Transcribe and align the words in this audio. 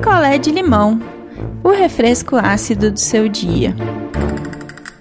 picolé 0.00 0.38
de 0.38 0.50
limão, 0.50 0.98
o 1.62 1.68
refresco 1.68 2.34
ácido 2.34 2.90
do 2.90 2.98
seu 2.98 3.28
dia. 3.28 3.76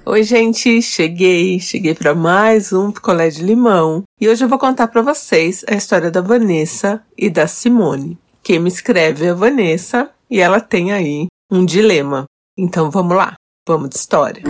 Oi, 0.06 0.24
gente, 0.24 0.82
cheguei, 0.82 1.58
cheguei 1.58 1.96
para 1.96 2.14
mais 2.14 2.74
um 2.74 2.92
picolé 2.92 3.30
de 3.30 3.42
limão 3.42 4.04
e 4.20 4.28
hoje 4.28 4.44
eu 4.44 4.50
vou 4.50 4.60
contar 4.60 4.90
para 4.90 5.02
vocês 5.02 5.64
a 5.70 5.76
história 5.76 6.12
da 6.12 6.20
Vanessa 6.20 7.02
e 7.18 7.30
da 7.30 7.48
Simone. 7.48 8.20
Quem 8.44 8.60
me 8.60 8.68
escreve 8.68 9.26
é 9.26 9.30
a 9.30 9.34
Vanessa 9.34 10.10
e 10.30 10.42
ela 10.42 10.60
tem 10.60 10.92
aí 10.92 11.28
um 11.50 11.64
dilema. 11.64 12.26
Então 12.58 12.92
vamos 12.92 13.16
lá, 13.16 13.36
vamos 13.66 13.92
de 13.92 13.96
história. 13.96 14.44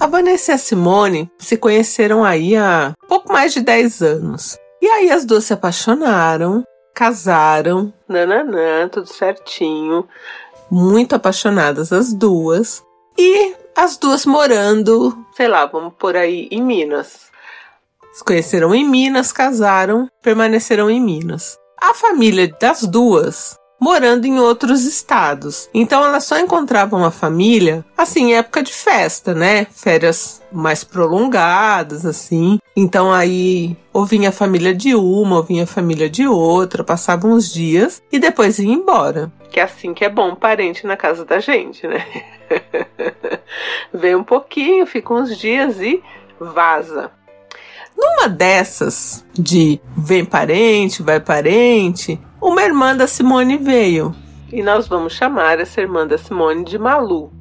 A 0.00 0.08
Vanessa 0.08 0.50
e 0.50 0.54
a 0.56 0.58
Simone 0.58 1.30
se 1.38 1.56
conheceram 1.56 2.24
aí 2.24 2.56
há 2.56 2.92
pouco 3.08 3.32
mais 3.32 3.54
de 3.54 3.60
10 3.60 4.02
anos. 4.02 4.58
E 4.82 4.86
aí 4.88 5.12
as 5.12 5.24
duas 5.24 5.44
se 5.44 5.52
apaixonaram, 5.52 6.64
casaram, 6.96 7.92
nananã, 8.08 8.88
tudo 8.88 9.06
certinho, 9.06 10.08
muito 10.70 11.14
apaixonadas 11.14 11.92
as 11.92 12.14
duas. 12.14 12.82
E 13.18 13.54
as 13.76 13.98
duas 13.98 14.24
morando, 14.24 15.14
sei 15.36 15.46
lá, 15.46 15.66
vamos 15.66 15.92
por 15.98 16.16
aí 16.16 16.48
em 16.50 16.62
Minas. 16.62 17.26
Se 18.14 18.24
conheceram 18.24 18.74
em 18.74 18.82
Minas, 18.82 19.30
casaram, 19.30 20.08
permaneceram 20.22 20.88
em 20.88 20.98
Minas. 20.98 21.58
A 21.78 21.92
família 21.92 22.48
das 22.58 22.80
duas 22.80 23.58
morando 23.86 24.24
em 24.24 24.40
outros 24.40 24.84
estados. 24.84 25.70
Então 25.72 26.04
elas 26.04 26.24
só 26.24 26.36
encontravam 26.40 27.04
a 27.04 27.10
família 27.12 27.84
assim, 27.96 28.34
época 28.34 28.60
de 28.60 28.72
festa, 28.72 29.32
né? 29.32 29.64
Férias 29.70 30.42
mais 30.50 30.82
prolongadas, 30.82 32.04
assim. 32.04 32.58
Então 32.76 33.12
aí 33.12 33.76
ou 33.92 34.04
vinha 34.04 34.30
a 34.30 34.32
família 34.32 34.74
de 34.74 34.92
uma, 34.92 35.36
ou 35.36 35.42
vinha 35.44 35.62
a 35.62 35.68
família 35.68 36.10
de 36.10 36.26
outra, 36.26 36.82
passavam 36.82 37.30
uns 37.30 37.52
dias 37.52 38.02
e 38.10 38.18
depois 38.18 38.58
ia 38.58 38.74
embora. 38.74 39.30
Que 39.50 39.60
é 39.60 39.62
assim 39.62 39.94
que 39.94 40.04
é 40.04 40.08
bom 40.08 40.34
parente 40.34 40.84
na 40.84 40.96
casa 40.96 41.24
da 41.24 41.38
gente, 41.38 41.86
né? 41.86 42.04
Vem 43.94 44.16
um 44.16 44.24
pouquinho, 44.24 44.84
fica 44.84 45.14
uns 45.14 45.38
dias 45.38 45.80
e 45.80 46.02
vaza. 46.40 47.12
Numa 47.96 48.28
dessas 48.28 49.24
de 49.32 49.80
vem 49.96 50.24
parente, 50.24 51.02
vai 51.02 51.18
parente, 51.18 52.20
uma 52.46 52.62
irmã 52.62 52.96
da 52.96 53.08
Simone 53.08 53.58
veio. 53.58 54.14
E 54.52 54.62
nós 54.62 54.86
vamos 54.86 55.14
chamar 55.14 55.58
essa 55.58 55.80
irmã 55.80 56.06
da 56.06 56.16
Simone 56.16 56.64
de 56.64 56.78
Malu. 56.78 57.32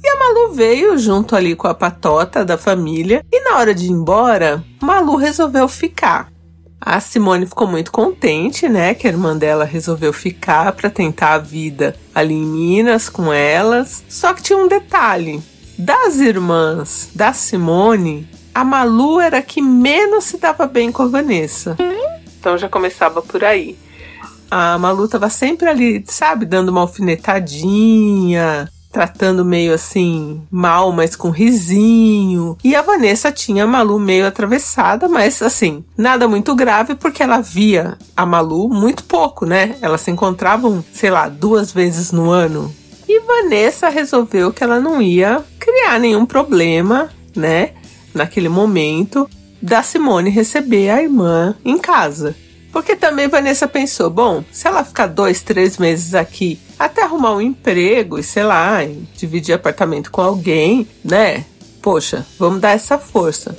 E 0.00 0.08
a 0.08 0.16
Malu 0.16 0.52
veio 0.54 0.96
junto 0.96 1.34
ali 1.34 1.56
com 1.56 1.66
a 1.66 1.74
patota 1.74 2.44
da 2.44 2.56
família. 2.56 3.24
E 3.32 3.40
na 3.40 3.56
hora 3.56 3.74
de 3.74 3.86
ir 3.86 3.90
embora, 3.90 4.62
Malu 4.80 5.16
resolveu 5.16 5.66
ficar. 5.66 6.28
A 6.80 7.00
Simone 7.00 7.46
ficou 7.46 7.66
muito 7.66 7.90
contente, 7.90 8.68
né? 8.68 8.94
Que 8.94 9.08
a 9.08 9.10
irmã 9.10 9.36
dela 9.36 9.64
resolveu 9.64 10.12
ficar 10.12 10.70
para 10.72 10.88
tentar 10.88 11.32
a 11.32 11.38
vida 11.38 11.96
ali 12.14 12.34
em 12.34 12.46
Minas 12.46 13.08
com 13.08 13.32
elas. 13.32 14.04
Só 14.08 14.34
que 14.34 14.42
tinha 14.42 14.58
um 14.58 14.68
detalhe: 14.68 15.42
das 15.76 16.18
irmãs 16.18 17.10
da 17.12 17.32
Simone, 17.32 18.28
a 18.54 18.62
Malu 18.62 19.18
era 19.18 19.38
a 19.38 19.42
que 19.42 19.60
menos 19.60 20.24
se 20.24 20.38
dava 20.38 20.66
bem 20.66 20.92
com 20.92 21.02
a 21.02 21.08
Vanessa. 21.08 21.76
Então 22.38 22.56
já 22.56 22.68
começava 22.68 23.20
por 23.20 23.42
aí. 23.42 23.76
A 24.50 24.78
Malu 24.78 25.08
tava 25.08 25.28
sempre 25.28 25.68
ali, 25.68 26.04
sabe, 26.06 26.46
dando 26.46 26.68
uma 26.68 26.82
alfinetadinha, 26.82 28.68
tratando 28.94 29.44
meio 29.44 29.74
assim 29.74 30.40
mal, 30.48 30.92
mas 30.92 31.16
com 31.16 31.30
risinho. 31.30 32.56
E 32.62 32.76
a 32.76 32.80
Vanessa 32.80 33.32
tinha 33.32 33.64
a 33.64 33.66
Malu 33.66 33.98
meio 33.98 34.24
atravessada, 34.24 35.08
mas 35.08 35.42
assim, 35.42 35.84
nada 35.98 36.28
muito 36.28 36.54
grave 36.54 36.94
porque 36.94 37.20
ela 37.20 37.40
via 37.40 37.98
a 38.16 38.24
Malu 38.24 38.68
muito 38.68 39.02
pouco, 39.02 39.44
né? 39.44 39.74
Elas 39.82 40.02
se 40.02 40.12
encontravam, 40.12 40.84
sei 40.92 41.10
lá, 41.10 41.28
duas 41.28 41.72
vezes 41.72 42.12
no 42.12 42.30
ano. 42.30 42.72
E 43.08 43.20
Vanessa 43.20 43.88
resolveu 43.88 44.52
que 44.52 44.62
ela 44.62 44.80
não 44.80 45.02
ia 45.02 45.44
criar 45.58 45.98
nenhum 45.98 46.24
problema, 46.24 47.10
né? 47.34 47.72
Naquele 48.14 48.48
momento, 48.48 49.28
da 49.60 49.82
Simone 49.82 50.30
receber 50.30 50.90
a 50.90 51.02
irmã 51.02 51.56
em 51.64 51.78
casa. 51.78 52.36
Porque 52.74 52.96
também 52.96 53.28
Vanessa 53.28 53.68
pensou: 53.68 54.10
bom, 54.10 54.44
se 54.50 54.66
ela 54.66 54.82
ficar 54.82 55.06
dois, 55.06 55.40
três 55.42 55.78
meses 55.78 56.12
aqui 56.12 56.58
até 56.76 57.04
arrumar 57.04 57.36
um 57.36 57.40
emprego 57.40 58.18
e 58.18 58.22
sei 58.22 58.42
lá, 58.42 58.78
dividir 59.16 59.54
apartamento 59.54 60.10
com 60.10 60.20
alguém, 60.20 60.86
né? 61.04 61.44
Poxa, 61.80 62.26
vamos 62.36 62.60
dar 62.60 62.72
essa 62.72 62.98
força. 62.98 63.56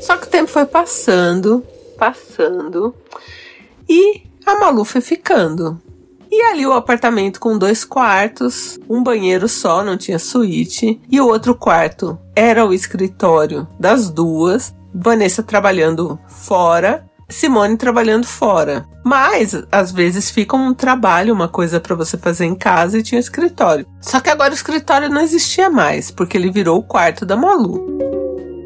Só 0.00 0.16
que 0.16 0.26
o 0.26 0.30
tempo 0.30 0.50
foi 0.50 0.64
passando, 0.64 1.62
passando 1.98 2.94
e 3.86 4.22
a 4.46 4.58
Malu 4.58 4.82
foi 4.82 5.02
ficando. 5.02 5.78
E 6.30 6.42
ali 6.46 6.66
o 6.66 6.72
apartamento 6.72 7.38
com 7.38 7.58
dois 7.58 7.84
quartos, 7.84 8.80
um 8.88 9.02
banheiro 9.02 9.46
só, 9.46 9.84
não 9.84 9.98
tinha 9.98 10.18
suíte, 10.18 10.98
e 11.10 11.20
o 11.20 11.26
outro 11.26 11.54
quarto 11.54 12.18
era 12.34 12.64
o 12.64 12.72
escritório 12.72 13.68
das 13.78 14.08
duas. 14.08 14.74
Vanessa 14.92 15.42
trabalhando 15.42 16.18
fora 16.28 17.04
Simone 17.28 17.76
trabalhando 17.76 18.26
fora. 18.26 18.86
Mas, 19.04 19.54
às 19.70 19.92
vezes, 19.92 20.30
fica 20.30 20.56
um 20.56 20.72
trabalho, 20.72 21.34
uma 21.34 21.48
coisa 21.48 21.80
para 21.80 21.94
você 21.94 22.16
fazer 22.16 22.44
em 22.44 22.54
casa 22.54 22.98
e 22.98 23.02
tinha 23.02 23.18
um 23.18 23.20
escritório. 23.20 23.86
Só 24.00 24.20
que 24.20 24.30
agora 24.30 24.52
o 24.52 24.54
escritório 24.54 25.10
não 25.10 25.20
existia 25.20 25.68
mais, 25.68 26.10
porque 26.10 26.36
ele 26.36 26.50
virou 26.50 26.78
o 26.78 26.82
quarto 26.82 27.26
da 27.26 27.36
Malu. 27.36 27.84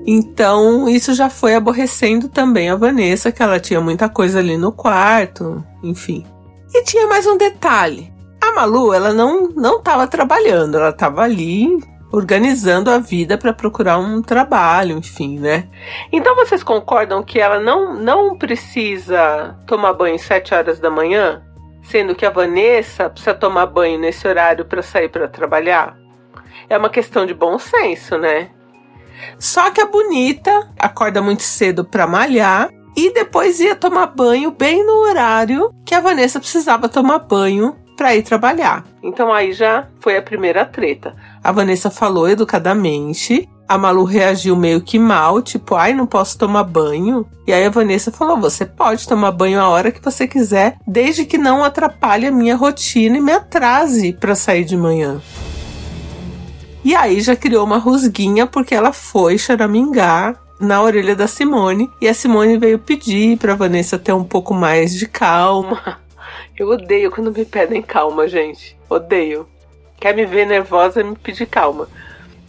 Então, 0.06 0.88
isso 0.88 1.12
já 1.12 1.28
foi 1.28 1.54
aborrecendo 1.54 2.28
também 2.28 2.70
a 2.70 2.76
Vanessa, 2.76 3.30
que 3.30 3.42
ela 3.42 3.60
tinha 3.60 3.80
muita 3.80 4.08
coisa 4.08 4.38
ali 4.38 4.56
no 4.56 4.72
quarto, 4.72 5.62
enfim. 5.82 6.24
E 6.72 6.82
tinha 6.84 7.06
mais 7.06 7.26
um 7.26 7.36
detalhe. 7.36 8.12
A 8.40 8.52
Malu, 8.52 8.94
ela 8.94 9.12
não 9.12 9.48
não 9.48 9.78
estava 9.78 10.06
trabalhando, 10.06 10.76
ela 10.76 10.90
estava 10.90 11.22
ali 11.22 11.78
organizando 12.10 12.90
a 12.90 12.98
vida 12.98 13.36
para 13.36 13.52
procurar 13.52 13.98
um 13.98 14.22
trabalho, 14.22 14.96
enfim, 14.96 15.38
né? 15.38 15.68
Então 16.12 16.34
vocês 16.34 16.62
concordam 16.62 17.22
que 17.22 17.38
ela 17.38 17.60
não, 17.60 17.94
não 17.94 18.36
precisa 18.36 19.56
tomar 19.66 19.92
banho 19.92 20.18
sete 20.18 20.54
horas 20.54 20.80
da 20.80 20.90
manhã, 20.90 21.42
sendo 21.82 22.14
que 22.14 22.24
a 22.24 22.30
Vanessa 22.30 23.10
precisa 23.10 23.34
tomar 23.34 23.66
banho 23.66 23.98
nesse 23.98 24.26
horário 24.26 24.64
para 24.64 24.82
sair 24.82 25.08
para 25.08 25.28
trabalhar? 25.28 25.96
É 26.68 26.76
uma 26.76 26.90
questão 26.90 27.26
de 27.26 27.34
bom 27.34 27.58
senso, 27.58 28.16
né? 28.18 28.50
Só 29.38 29.70
que 29.70 29.80
a 29.80 29.86
bonita 29.86 30.70
acorda 30.78 31.20
muito 31.20 31.42
cedo 31.42 31.84
para 31.84 32.06
malhar 32.06 32.70
e 32.96 33.12
depois 33.12 33.60
ia 33.60 33.74
tomar 33.74 34.06
banho 34.06 34.50
bem 34.50 34.84
no 34.84 34.98
horário 35.02 35.72
que 35.84 35.94
a 35.94 36.00
Vanessa 36.00 36.40
precisava 36.40 36.88
tomar 36.88 37.20
banho 37.20 37.76
para 37.98 38.14
ir 38.14 38.22
trabalhar. 38.22 38.84
Então 39.02 39.32
aí 39.32 39.52
já 39.52 39.88
foi 39.98 40.16
a 40.16 40.22
primeira 40.22 40.64
treta. 40.64 41.16
A 41.42 41.50
Vanessa 41.50 41.90
falou 41.90 42.28
educadamente. 42.28 43.48
A 43.68 43.76
Malu 43.76 44.04
reagiu 44.04 44.56
meio 44.56 44.80
que 44.80 44.98
mal, 44.98 45.42
tipo, 45.42 45.74
ai, 45.74 45.92
não 45.92 46.06
posso 46.06 46.38
tomar 46.38 46.62
banho. 46.62 47.26
E 47.46 47.52
aí 47.52 47.66
a 47.66 47.70
Vanessa 47.70 48.10
falou: 48.10 48.38
você 48.38 48.64
pode 48.64 49.06
tomar 49.06 49.32
banho 49.32 49.60
a 49.60 49.68
hora 49.68 49.90
que 49.90 50.02
você 50.02 50.26
quiser, 50.26 50.78
desde 50.86 51.26
que 51.26 51.36
não 51.36 51.62
atrapalhe 51.62 52.26
a 52.26 52.32
minha 52.32 52.56
rotina 52.56 53.18
e 53.18 53.20
me 53.20 53.32
atrase 53.32 54.14
para 54.14 54.34
sair 54.34 54.64
de 54.64 54.76
manhã. 54.76 55.20
E 56.84 56.94
aí 56.94 57.20
já 57.20 57.34
criou 57.34 57.66
uma 57.66 57.78
rusguinha 57.78 58.46
porque 58.46 58.74
ela 58.74 58.92
foi 58.92 59.36
charamingar 59.36 60.36
na 60.60 60.80
orelha 60.80 61.14
da 61.14 61.26
Simone 61.26 61.90
e 62.00 62.08
a 62.08 62.14
Simone 62.14 62.56
veio 62.56 62.78
pedir 62.78 63.36
para 63.36 63.54
Vanessa 63.54 63.98
ter 63.98 64.12
um 64.12 64.24
pouco 64.24 64.54
mais 64.54 64.94
de 64.94 65.06
calma. 65.06 65.98
Eu 66.56 66.68
odeio 66.68 67.10
quando 67.10 67.32
me 67.32 67.44
pedem 67.44 67.82
calma, 67.82 68.26
gente. 68.28 68.76
Odeio. 68.88 69.48
Quer 70.00 70.14
me 70.14 70.24
ver 70.24 70.46
nervosa, 70.46 71.02
me 71.02 71.16
pedir 71.16 71.46
calma. 71.46 71.88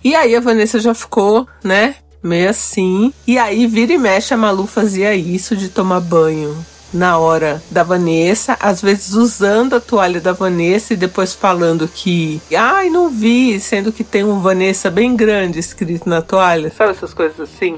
E 0.03 0.15
aí 0.15 0.35
a 0.35 0.39
Vanessa 0.39 0.79
já 0.79 0.93
ficou, 0.93 1.47
né? 1.63 1.95
Meio 2.21 2.49
assim. 2.49 3.13
E 3.25 3.37
aí, 3.37 3.65
vira 3.67 3.93
e 3.93 3.97
mexe, 3.97 4.33
a 4.33 4.37
Malu 4.37 4.67
fazia 4.67 5.15
isso 5.15 5.55
de 5.55 5.69
tomar 5.69 5.99
banho 5.99 6.55
na 6.93 7.17
hora 7.17 7.61
da 7.69 7.83
Vanessa, 7.83 8.57
às 8.59 8.81
vezes 8.81 9.13
usando 9.13 9.75
a 9.75 9.79
toalha 9.79 10.19
da 10.19 10.31
Vanessa 10.31 10.93
e 10.93 10.97
depois 10.97 11.33
falando 11.33 11.87
que, 11.87 12.41
ai, 12.55 12.89
não 12.89 13.09
vi, 13.09 13.59
sendo 13.59 13.91
que 13.91 14.03
tem 14.03 14.23
um 14.23 14.39
Vanessa 14.39 14.89
bem 14.89 15.15
grande 15.15 15.59
escrito 15.59 16.09
na 16.09 16.21
toalha, 16.21 16.71
sabe 16.71 16.91
essas 16.91 17.13
coisas 17.13 17.39
assim? 17.39 17.77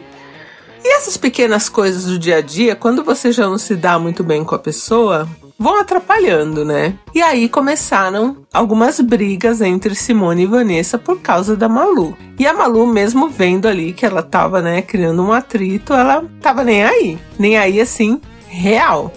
E 0.84 0.96
essas 0.96 1.18
pequenas 1.18 1.70
coisas 1.70 2.06
do 2.06 2.18
dia 2.18 2.38
a 2.38 2.42
dia, 2.42 2.76
quando 2.76 3.04
você 3.04 3.32
já 3.32 3.48
não 3.48 3.58
se 3.58 3.76
dá 3.76 4.00
muito 4.00 4.24
bem 4.24 4.44
com 4.44 4.56
a 4.56 4.60
pessoa, 4.60 5.30
vão 5.62 5.80
atrapalhando, 5.80 6.66
né? 6.66 6.96
E 7.14 7.22
aí 7.22 7.48
começaram 7.48 8.38
algumas 8.52 9.00
brigas 9.00 9.62
entre 9.62 9.94
Simone 9.94 10.42
e 10.42 10.48
Vanessa 10.48 10.98
por 10.98 11.22
causa 11.22 11.56
da 11.56 11.70
Malu. 11.70 12.18
E 12.40 12.48
a 12.48 12.54
Malu, 12.54 12.88
mesmo 12.88 13.30
vendo 13.30 13.68
ali 13.68 13.94
que 13.94 14.04
ela 14.04 14.24
tava, 14.24 14.60
né, 14.60 14.82
criando 14.82 15.22
um 15.22 15.32
atrito, 15.32 15.94
ela 15.94 16.26
tava 16.42 16.64
nem 16.64 16.84
aí. 16.84 17.20
Nem 17.38 17.60
aí, 17.60 17.80
assim, 17.80 18.20
real. 18.48 19.14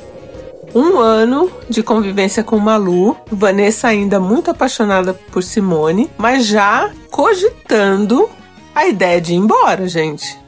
Um 0.74 0.98
ano 0.98 1.50
de 1.66 1.82
convivência 1.82 2.44
com 2.44 2.58
Malu, 2.58 3.16
Vanessa 3.30 3.88
ainda 3.88 4.20
muito 4.20 4.50
apaixonada 4.50 5.14
por 5.14 5.42
Simone, 5.42 6.10
mas 6.18 6.44
já 6.44 6.90
cogitando 7.10 8.28
a 8.74 8.86
ideia 8.86 9.18
de 9.18 9.32
ir 9.32 9.36
embora, 9.36 9.88
gente. 9.88 10.38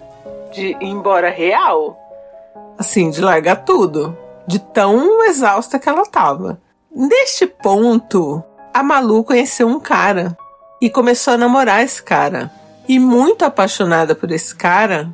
De 0.52 0.72
ir 0.72 0.76
embora 0.82 1.30
real. 1.30 1.96
Assim, 2.76 3.08
de 3.08 3.22
largar 3.22 3.64
tudo 3.64 4.25
de 4.46 4.58
tão 4.58 5.24
exausta 5.24 5.78
que 5.78 5.88
ela 5.88 6.02
estava. 6.02 6.60
Neste 6.94 7.46
ponto, 7.46 8.42
a 8.72 8.82
Malu 8.82 9.24
conheceu 9.24 9.66
um 9.66 9.80
cara 9.80 10.36
e 10.80 10.88
começou 10.88 11.34
a 11.34 11.38
namorar 11.38 11.82
esse 11.82 12.02
cara. 12.02 12.50
E 12.88 12.98
muito 12.98 13.44
apaixonada 13.44 14.14
por 14.14 14.30
esse 14.30 14.54
cara, 14.54 15.12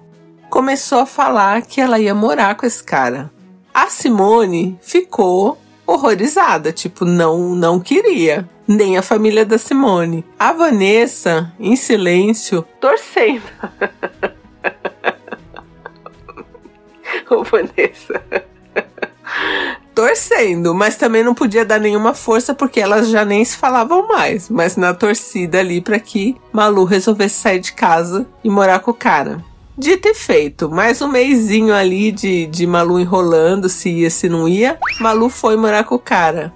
começou 0.50 1.00
a 1.00 1.06
falar 1.06 1.62
que 1.62 1.80
ela 1.80 1.98
ia 1.98 2.14
morar 2.14 2.54
com 2.56 2.66
esse 2.66 2.84
cara. 2.84 3.30
A 3.72 3.88
Simone 3.88 4.78
ficou 4.82 5.58
horrorizada, 5.86 6.72
tipo, 6.72 7.04
não, 7.04 7.54
não 7.54 7.80
queria. 7.80 8.48
Nem 8.68 8.96
a 8.96 9.02
família 9.02 9.44
da 9.44 9.58
Simone. 9.58 10.24
A 10.38 10.52
Vanessa, 10.52 11.52
em 11.58 11.74
silêncio, 11.74 12.64
torcendo. 12.80 13.42
Ô, 17.30 17.42
Vanessa. 17.42 18.22
Torcendo, 20.02 20.74
mas 20.74 20.96
também 20.96 21.22
não 21.22 21.32
podia 21.32 21.64
dar 21.64 21.78
nenhuma 21.78 22.12
força 22.12 22.52
porque 22.52 22.80
elas 22.80 23.08
já 23.08 23.24
nem 23.24 23.44
se 23.44 23.56
falavam 23.56 24.08
mais, 24.08 24.48
mas 24.48 24.76
na 24.76 24.92
torcida 24.92 25.60
ali 25.60 25.80
para 25.80 25.96
que 26.00 26.34
Malu 26.52 26.82
resolvesse 26.82 27.36
sair 27.36 27.60
de 27.60 27.72
casa 27.72 28.26
e 28.42 28.50
morar 28.50 28.80
com 28.80 28.90
o 28.90 28.94
cara. 28.94 29.44
Dito 29.78 30.08
e 30.08 30.12
feito, 30.14 30.68
mais 30.68 31.00
um 31.00 31.06
meizinho 31.06 31.72
ali 31.72 32.10
de, 32.10 32.46
de 32.46 32.66
Malu 32.66 32.98
enrolando 32.98 33.68
se 33.68 33.90
ia, 33.90 34.10
se 34.10 34.28
não 34.28 34.48
ia. 34.48 34.76
Malu 34.98 35.28
foi 35.28 35.56
morar 35.56 35.84
com 35.84 35.94
o 35.94 36.00
cara. 36.00 36.52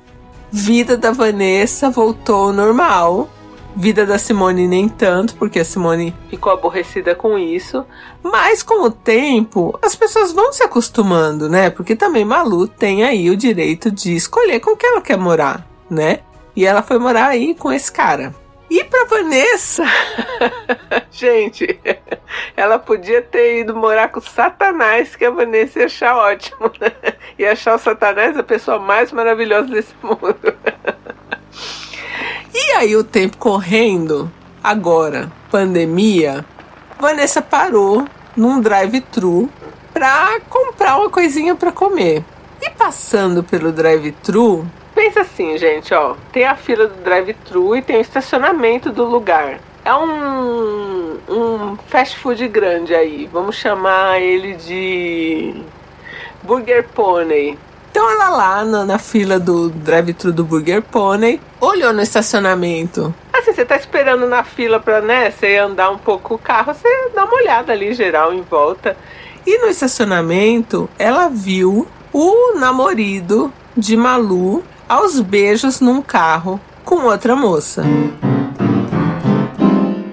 Vida 0.51 0.97
da 0.97 1.13
Vanessa 1.13 1.89
voltou 1.89 2.47
ao 2.47 2.53
normal. 2.53 3.31
Vida 3.79 4.07
da 4.07 4.19
Simone 4.19 4.67
nem 4.67 4.89
tanto, 4.89 5.35
porque 5.37 5.59
a 5.59 5.65
Simone 5.65 6.15
ficou 6.31 6.51
aborrecida 6.51 7.15
com 7.15 7.39
isso. 7.39 7.85
Mas 8.23 8.63
com 8.63 8.83
o 8.85 8.91
tempo, 8.91 9.79
as 9.83 9.95
pessoas 9.95 10.33
vão 10.33 10.51
se 10.51 10.63
acostumando, 10.63 11.47
né? 11.47 11.69
Porque 11.69 11.95
também 11.95 12.25
Malu 12.25 12.67
tem 12.67 13.05
aí 13.05 13.29
o 13.29 13.37
direito 13.37 13.91
de 13.91 14.17
escolher 14.17 14.61
com 14.61 14.75
quem 14.75 14.89
ela 14.89 15.03
quer 15.03 15.19
morar, 15.19 15.69
né? 15.91 16.21
E 16.57 16.65
ela 16.65 16.83
foi 16.83 16.99
morar 16.99 17.27
aí 17.27 17.55
com 17.55 17.71
esse 17.71 17.93
cara. 17.93 18.35
E 18.71 18.83
pra 18.83 19.05
Vanessa, 19.05 19.85
gente, 21.13 21.79
ela 22.57 22.79
podia 22.79 23.21
ter 23.21 23.61
ido 23.61 23.77
morar 23.77 24.09
com 24.09 24.21
o 24.21 24.23
Satanás, 24.23 25.15
que 25.15 25.25
a 25.27 25.31
Vanessa 25.31 25.81
ia 25.81 25.85
achar 25.85 26.17
ótimo, 26.17 26.73
né? 26.81 26.93
Achar 27.53 27.75
o 27.75 27.79
Satanás 27.79 28.37
a 28.39 28.43
pessoa 28.43 28.79
mais 28.79 29.13
maravilhosa 29.13 29.69
desse 29.69 29.95
mundo. 30.03 30.57
E 32.59 32.73
aí, 32.73 32.97
o 32.97 33.05
tempo 33.05 33.37
correndo, 33.37 34.33
agora, 34.65 35.31
pandemia, 35.51 36.43
Vanessa 36.99 37.43
parou 37.43 38.09
num 38.35 38.63
drive-thru 38.63 39.51
pra 39.93 40.41
comprar 40.49 40.97
uma 40.97 41.11
coisinha 41.11 41.55
para 41.55 41.71
comer. 41.71 42.25
E 42.63 42.71
passando 42.71 43.45
pelo 43.45 43.71
drive-thru, 43.71 44.67
Pensa 44.95 45.21
assim, 45.21 45.59
gente, 45.59 45.93
ó. 45.93 46.17
Tem 46.33 46.47
a 46.47 46.57
fila 46.57 46.87
do 46.87 47.03
drive-thru 47.03 47.77
e 47.77 47.83
tem 47.83 47.99
o 47.99 48.01
estacionamento 48.01 48.91
do 48.91 49.05
lugar. 49.05 49.61
É 49.85 49.95
um, 49.95 51.19
um 51.29 51.77
fast 51.89 52.17
food 52.17 52.49
grande 52.49 52.95
aí. 52.95 53.29
Vamos 53.31 53.57
chamar 53.57 54.19
ele 54.19 54.55
de 54.55 55.63
Burger 56.43 56.89
Pony. 56.89 57.59
Então 57.97 58.11
ela 58.11 58.29
lá 58.29 58.63
na, 58.63 58.85
na 58.85 58.99
fila 58.99 59.41
do 59.41 59.71
drive-thru 59.71 60.31
do 60.31 60.45
Burger 60.45 60.83
Pony 60.83 61.41
olhou 61.59 61.95
no 61.95 62.03
estacionamento. 62.03 63.15
Assim, 63.33 63.55
você 63.55 63.65
tá 63.65 63.75
esperando 63.75 64.27
na 64.27 64.45
fila 64.45 64.79
pra, 64.79 65.01
né, 65.01 65.31
você 65.31 65.57
andar 65.57 65.89
um 65.89 65.97
pouco 65.97 66.35
o 66.35 66.39
carro, 66.39 66.75
você 66.75 66.87
dá 67.15 67.25
uma 67.25 67.35
olhada 67.35 67.73
ali 67.73 67.95
geral 67.95 68.35
em 68.35 68.43
volta. 68.43 68.95
E 69.47 69.57
no 69.61 69.69
estacionamento, 69.69 70.91
ela 70.99 71.31
viu 71.31 71.89
o 72.13 72.59
namorado 72.59 73.51
de 73.75 73.97
Malu 73.97 74.63
aos 74.87 75.19
beijos 75.19 75.81
num 75.81 76.03
carro 76.03 76.61
com 76.85 77.07
outra 77.07 77.35
moça. 77.35 77.83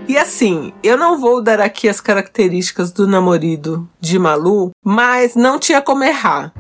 E 0.08 0.18
assim, 0.18 0.72
eu 0.82 0.96
não 0.96 1.20
vou 1.20 1.42
dar 1.42 1.60
aqui 1.60 1.90
as 1.90 2.00
características 2.00 2.94
do 2.94 3.06
namorado 3.06 3.86
de 4.00 4.18
Malu, 4.18 4.72
mas 4.82 5.36
não 5.36 5.60
tinha 5.60 5.82
como 5.82 6.06
errar. 6.06 6.54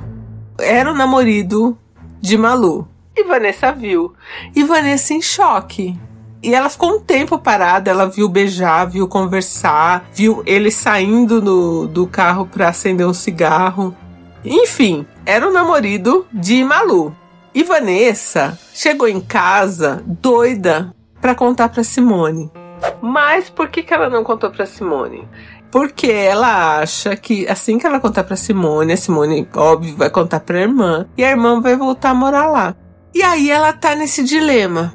Era 0.60 0.92
o 0.92 0.96
namorado 0.96 1.78
de 2.22 2.38
Malu. 2.38 2.88
E 3.16 3.24
Vanessa 3.24 3.72
viu. 3.72 4.14
E 4.56 4.64
Vanessa 4.64 5.14
em 5.14 5.22
choque. 5.22 5.98
E 6.42 6.54
ela 6.54 6.70
ficou 6.70 6.98
um 6.98 7.00
tempo 7.00 7.38
parada, 7.40 7.90
ela 7.90 8.06
viu 8.06 8.28
beijar, 8.28 8.86
viu 8.86 9.08
conversar, 9.08 10.10
viu 10.14 10.44
ele 10.46 10.70
saindo 10.70 11.40
do, 11.40 11.88
do 11.88 12.06
carro 12.06 12.46
para 12.46 12.68
acender 12.68 13.08
um 13.08 13.14
cigarro. 13.14 13.96
Enfim, 14.44 15.06
era 15.26 15.48
o 15.48 15.54
namorado 15.54 16.28
de 16.34 16.64
Malu. 16.64 17.16
E 17.56 17.64
Vanessa 17.64 18.60
chegou 18.74 19.08
em 19.08 19.22
casa 19.22 20.04
doida 20.06 20.94
para 21.22 21.36
contar 21.36 21.70
para 21.70 21.84
Simone. 21.84 22.52
Mas 23.02 23.50
por 23.50 23.70
que, 23.70 23.84
que 23.84 23.94
ela 23.94 24.10
não 24.10 24.24
contou 24.24 24.50
para 24.50 24.66
Simone? 24.66 25.26
Porque 25.74 26.06
ela 26.12 26.81
acha 26.81 27.16
que 27.16 27.48
assim 27.48 27.80
que 27.80 27.88
ela 27.88 28.00
contar 28.00 28.24
para 28.25 28.36
Simone, 28.36 28.94
a 28.94 28.98
Simone, 28.98 29.50
óbvio, 29.56 29.96
vai 29.98 30.08
contar 30.08 30.40
para 30.42 30.60
a 30.60 30.62
irmã 30.62 31.08
e 31.18 31.24
a 31.24 31.31
irmã 31.31 31.60
vai 31.60 31.75
voltar 31.75 32.12
a 32.12 32.14
morar 32.14 32.46
lá. 32.46 32.75
E 33.12 33.24
aí 33.24 33.50
ela 33.50 33.74
tá 33.74 33.96
nesse 33.96 34.24
dilema 34.24 34.94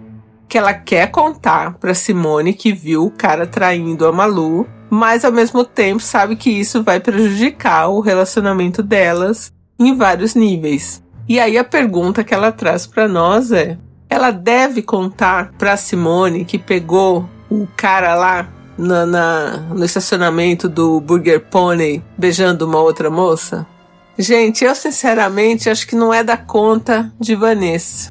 que 0.49 0.57
ela 0.57 0.73
quer 0.73 1.11
contar 1.11 1.75
para 1.81 1.95
Simone 1.95 2.55
que 2.55 2.73
viu 2.73 3.07
o 3.07 3.11
cara 3.11 3.45
traindo 3.45 4.07
a 4.07 4.13
Malu, 4.13 4.69
mas 4.89 5.25
ao 5.25 5.33
mesmo 5.33 5.65
tempo 5.65 6.01
sabe 6.01 6.37
que 6.37 6.49
isso 6.49 6.81
vai 6.81 7.01
prejudicar 7.01 7.89
o 7.89 7.99
relacionamento 7.99 8.81
delas 8.81 9.53
em 9.81 9.97
vários 9.97 10.37
níveis. 10.37 11.03
E 11.29 11.41
aí 11.41 11.59
a 11.59 11.65
pergunta 11.65 12.23
que 12.23 12.33
ela 12.33 12.53
traz 12.53 12.87
para 12.87 13.09
nós 13.09 13.51
é: 13.51 13.77
ela 14.09 14.31
deve 14.31 14.81
contar 14.81 15.51
para 15.59 15.77
Simone 15.77 16.45
que 16.45 16.57
pegou 16.57 17.29
o 17.51 17.67
cara 17.77 18.15
lá 18.15 18.58
na, 18.79 19.05
na, 19.05 19.57
no 19.75 19.85
estacionamento 19.85 20.69
do 20.69 21.01
Burger 21.01 21.41
Pony 21.41 22.03
beijando 22.17 22.65
uma 22.67 22.81
outra 22.81 23.11
moça? 23.11 23.67
Gente, 24.17 24.65
eu 24.65 24.75
sinceramente 24.75 25.69
acho 25.69 25.87
que 25.87 25.95
não 25.95 26.13
é 26.13 26.25
da 26.25 26.37
conta 26.37 27.13
de 27.21 27.35
Vanessa. 27.35 28.11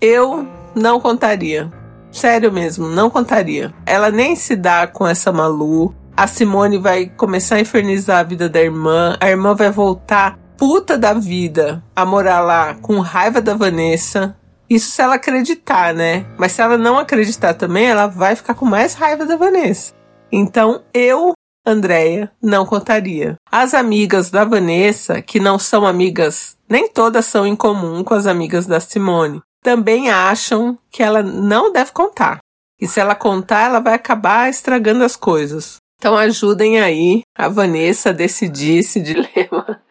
Eu 0.00 0.46
não 0.74 1.00
contaria. 1.00 1.72
Sério 2.12 2.52
mesmo, 2.52 2.88
não 2.88 3.10
contaria. 3.10 3.72
Ela 3.84 4.10
nem 4.10 4.36
se 4.36 4.54
dá 4.54 4.86
com 4.86 5.06
essa 5.06 5.32
Malu. 5.32 5.94
A 6.16 6.26
Simone 6.26 6.78
vai 6.78 7.06
começar 7.06 7.56
a 7.56 7.60
infernizar 7.60 8.18
a 8.18 8.22
vida 8.22 8.48
da 8.48 8.60
irmã. 8.60 9.16
A 9.20 9.28
irmã 9.28 9.54
vai 9.54 9.70
voltar 9.70 10.38
puta 10.56 10.98
da 10.98 11.12
vida 11.12 11.82
a 11.94 12.04
morar 12.04 12.40
lá 12.40 12.74
com 12.74 12.98
raiva 13.00 13.40
da 13.40 13.54
Vanessa. 13.54 14.36
Isso 14.68 14.90
se 14.90 15.00
ela 15.00 15.14
acreditar, 15.14 15.94
né? 15.94 16.26
Mas 16.36 16.52
se 16.52 16.60
ela 16.60 16.76
não 16.76 16.98
acreditar 16.98 17.54
também, 17.54 17.86
ela 17.86 18.06
vai 18.06 18.36
ficar 18.36 18.54
com 18.54 18.64
mais 18.64 18.94
raiva 18.94 19.24
da 19.24 19.36
Vanessa. 19.36 19.97
Então 20.30 20.82
eu, 20.92 21.32
Andréia, 21.66 22.30
não 22.42 22.66
contaria. 22.66 23.36
As 23.50 23.74
amigas 23.74 24.30
da 24.30 24.44
Vanessa, 24.44 25.20
que 25.22 25.40
não 25.40 25.58
são 25.58 25.86
amigas, 25.86 26.56
nem 26.68 26.88
todas 26.88 27.26
são 27.26 27.46
em 27.46 27.56
comum 27.56 28.04
com 28.04 28.14
as 28.14 28.26
amigas 28.26 28.66
da 28.66 28.80
Simone, 28.80 29.42
também 29.62 30.10
acham 30.10 30.78
que 30.90 31.02
ela 31.02 31.22
não 31.22 31.72
deve 31.72 31.92
contar. 31.92 32.38
E 32.80 32.86
se 32.86 33.00
ela 33.00 33.14
contar, 33.14 33.66
ela 33.66 33.80
vai 33.80 33.94
acabar 33.94 34.48
estragando 34.48 35.02
as 35.02 35.16
coisas. 35.16 35.76
Então 35.98 36.16
ajudem 36.16 36.80
aí 36.80 37.22
a 37.36 37.48
Vanessa 37.48 38.10
a 38.10 38.12
decidir 38.12 38.78
esse 38.78 39.00
dilema 39.00 39.82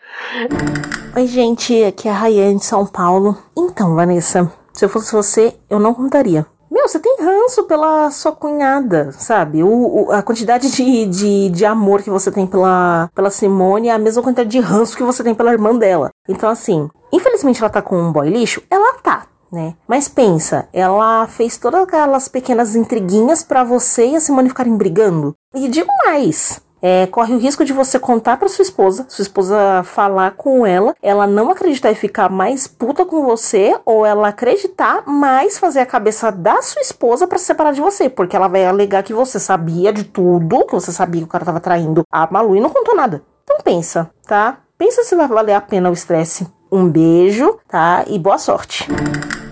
Oi, 1.16 1.28
gente, 1.28 1.84
aqui 1.84 2.08
é 2.08 2.12
a 2.12 2.14
Rayane 2.14 2.60
de 2.60 2.66
São 2.66 2.86
Paulo. 2.86 3.38
Então, 3.58 3.96
Vanessa, 3.96 4.52
se 4.74 4.86
eu 4.86 4.90
fosse 4.90 5.12
você, 5.12 5.56
eu 5.70 5.80
não 5.80 5.94
contaria. 5.94 6.46
Meu, 6.78 6.88
você 6.88 7.00
tem 7.00 7.18
ranço 7.20 7.64
pela 7.64 8.12
sua 8.12 8.32
cunhada, 8.32 9.12
sabe? 9.12 9.64
O, 9.64 9.70
o, 9.70 10.12
a 10.12 10.22
quantidade 10.22 10.70
de, 10.70 11.08
de, 11.08 11.50
de 11.50 11.66
amor 11.66 12.04
que 12.04 12.10
você 12.12 12.32
tem 12.32 12.46
pela, 12.46 13.10
pela 13.16 13.32
Simone 13.32 13.88
é 13.88 13.94
a 13.94 13.98
mesma 13.98 14.22
quantidade 14.22 14.48
de 14.48 14.60
ranço 14.60 14.96
que 14.96 15.02
você 15.02 15.24
tem 15.24 15.34
pela 15.34 15.52
irmã 15.52 15.76
dela. 15.76 16.12
Então, 16.30 16.48
assim, 16.48 16.88
infelizmente 17.12 17.60
ela 17.60 17.72
tá 17.72 17.82
com 17.82 17.98
um 18.00 18.12
boy 18.12 18.30
lixo? 18.30 18.62
Ela 18.70 18.94
tá, 19.02 19.26
né? 19.52 19.74
Mas 19.88 20.08
pensa, 20.08 20.70
ela 20.72 21.26
fez 21.26 21.58
todas 21.58 21.82
aquelas 21.82 22.28
pequenas 22.28 22.76
intriguinhas 22.76 23.42
para 23.42 23.64
você 23.64 24.10
e 24.10 24.16
a 24.16 24.20
Simone 24.20 24.50
ficarem 24.50 24.78
brigando. 24.78 25.34
E 25.56 25.68
digo 25.70 25.90
mais, 26.06 26.62
é, 26.82 27.08
corre 27.08 27.34
o 27.34 27.40
risco 27.40 27.66
de 27.66 27.74
você 27.74 28.00
contar 28.00 28.38
para 28.38 28.50
sua 28.50 28.64
esposa, 28.64 29.06
sua 29.10 29.24
esposa 29.24 29.84
falar 29.84 30.32
com 30.32 30.66
ela, 30.66 30.96
ela 31.02 31.28
não 31.28 31.50
acreditar 31.50 31.92
e 31.92 31.96
ficar 31.96 32.30
mais 32.30 32.68
puta 32.68 33.06
com 33.06 33.24
você, 33.24 33.76
ou 33.86 34.06
ela 34.06 34.30
acreditar, 34.30 35.04
mas 35.06 35.58
fazer 35.58 35.80
a 35.80 35.86
cabeça 35.86 36.32
da 36.32 36.62
sua 36.62 36.82
esposa 36.82 37.28
para 37.28 37.38
se 37.38 37.46
separar 37.46 37.74
de 37.74 37.82
você, 37.82 38.10
porque 38.10 38.36
ela 38.36 38.48
vai 38.48 38.66
alegar 38.66 39.04
que 39.04 39.14
você 39.14 39.40
sabia 39.40 39.92
de 39.92 40.04
tudo, 40.04 40.66
que 40.66 40.74
você 40.74 40.92
sabia 40.92 41.22
que 41.22 41.28
o 41.28 41.32
cara 41.32 41.46
tava 41.46 41.60
traindo 41.60 42.04
a 42.12 42.28
Malu 42.32 42.56
e 42.56 42.62
não 42.62 42.70
contou 42.70 42.96
nada. 42.96 43.22
Então 43.44 43.58
pensa, 43.64 44.10
tá? 44.26 44.58
Pensa 44.78 45.04
se 45.04 45.16
vai 45.16 45.28
valer 45.28 45.54
a 45.54 45.62
pena 45.62 45.90
o 45.90 45.94
estresse. 45.94 46.48
Um 46.72 46.88
beijo, 46.88 47.58
tá? 47.68 48.04
E 48.08 48.20
boa 48.20 48.38
sorte. 48.38 48.86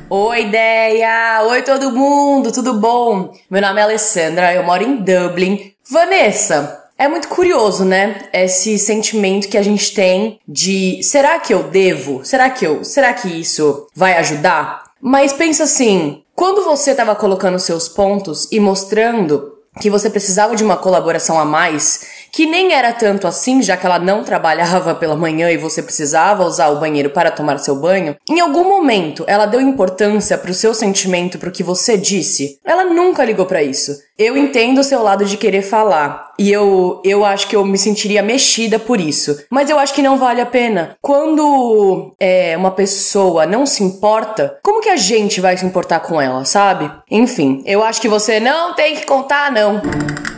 Oi, 0.09 0.41
ideia! 0.41 1.41
Oi, 1.47 1.63
todo 1.63 1.91
mundo! 1.91 2.51
Tudo 2.51 2.75
bom? 2.75 3.33
Meu 3.49 3.61
nome 3.61 3.79
é 3.79 3.83
Alessandra, 3.83 4.53
eu 4.53 4.63
moro 4.63 4.83
em 4.83 4.97
Dublin. 4.97 5.73
Vanessa, 5.89 6.84
é 6.97 7.07
muito 7.07 7.27
curioso, 7.27 7.83
né? 7.83 8.21
Esse 8.31 8.77
sentimento 8.79 9.49
que 9.49 9.57
a 9.57 9.63
gente 9.63 9.93
tem 9.93 10.39
de 10.47 11.01
será 11.03 11.39
que 11.39 11.53
eu 11.53 11.63
devo? 11.63 12.23
Será 12.23 12.49
que 12.49 12.65
eu, 12.65 12.83
será 12.83 13.13
que 13.13 13.27
isso 13.27 13.87
vai 13.93 14.17
ajudar? 14.17 14.85
Mas 15.01 15.33
pensa 15.33 15.63
assim, 15.63 16.23
Quando 16.35 16.65
você 16.65 16.91
estava 16.91 17.15
colocando 17.15 17.57
seus 17.57 17.87
pontos 17.87 18.49
e 18.51 18.59
mostrando 18.59 19.53
que 19.79 19.89
você 19.89 20.09
precisava 20.09 20.55
de 20.55 20.63
uma 20.63 20.75
colaboração 20.75 21.39
a 21.39 21.45
mais, 21.45 22.14
que 22.35 22.45
nem 22.45 22.73
era 22.73 22.91
tanto 22.91 23.27
assim, 23.27 23.61
já 23.61 23.77
que 23.77 23.85
ela 23.85 23.97
não 23.97 24.21
trabalhava 24.21 24.93
pela 24.93 25.15
manhã 25.15 25.49
e 25.49 25.55
você 25.55 25.81
precisava 25.81 26.43
usar 26.43 26.67
o 26.67 26.81
banheiro 26.81 27.09
para 27.09 27.31
tomar 27.31 27.59
seu 27.59 27.77
banho, 27.77 28.17
em 28.29 28.41
algum 28.41 28.65
momento 28.65 29.23
ela 29.25 29.45
deu 29.45 29.61
importância 29.61 30.37
pro 30.37 30.53
seu 30.53 30.73
sentimento, 30.73 31.39
pro 31.39 31.49
que 31.49 31.63
você 31.63 31.95
disse. 31.95 32.59
Ela 32.65 32.83
nunca 32.83 33.23
ligou 33.23 33.45
para 33.45 33.63
isso. 33.63 33.95
Eu 34.19 34.35
entendo 34.35 34.79
o 34.79 34.83
seu 34.83 35.01
lado 35.01 35.23
de 35.23 35.37
querer 35.37 35.61
falar, 35.61 36.33
e 36.37 36.51
eu, 36.51 37.01
eu 37.05 37.23
acho 37.23 37.47
que 37.47 37.55
eu 37.55 37.65
me 37.65 37.77
sentiria 37.77 38.21
mexida 38.21 38.77
por 38.77 38.99
isso. 38.99 39.41
Mas 39.49 39.69
eu 39.69 39.79
acho 39.79 39.93
que 39.93 40.01
não 40.01 40.17
vale 40.17 40.41
a 40.41 40.45
pena. 40.45 40.97
Quando 41.01 42.13
é, 42.19 42.57
uma 42.57 42.71
pessoa 42.71 43.45
não 43.45 43.65
se 43.65 43.81
importa, 43.81 44.57
como 44.61 44.81
que 44.81 44.89
a 44.89 44.97
gente 44.97 45.39
vai 45.39 45.55
se 45.55 45.65
importar 45.65 46.01
com 46.01 46.19
ela, 46.19 46.43
sabe? 46.43 46.91
Enfim, 47.09 47.63
eu 47.65 47.81
acho 47.81 48.01
que 48.01 48.09
você 48.09 48.41
não 48.41 48.73
tem 48.73 48.93
que 48.93 49.05
contar, 49.05 49.49
não. 49.53 49.81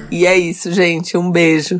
E 0.09 0.25
é 0.25 0.37
isso, 0.37 0.71
gente. 0.71 1.17
Um 1.17 1.29
beijo. 1.31 1.79